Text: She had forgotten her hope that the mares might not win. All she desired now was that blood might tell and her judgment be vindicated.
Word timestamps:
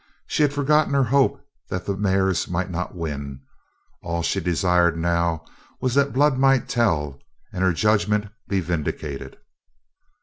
She 0.25 0.41
had 0.41 0.51
forgotten 0.51 0.95
her 0.95 1.03
hope 1.03 1.45
that 1.69 1.85
the 1.85 1.95
mares 1.95 2.47
might 2.47 2.71
not 2.71 2.95
win. 2.95 3.39
All 4.01 4.23
she 4.23 4.39
desired 4.39 4.97
now 4.97 5.45
was 5.79 5.93
that 5.93 6.11
blood 6.11 6.39
might 6.39 6.67
tell 6.67 7.19
and 7.53 7.63
her 7.63 7.71
judgment 7.71 8.29
be 8.47 8.61
vindicated. 8.61 9.37